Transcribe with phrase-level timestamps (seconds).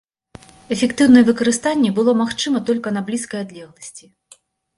[0.75, 4.05] Эфектыўнае выкарыстанне было магчыма толькі на блізкай адлегласці.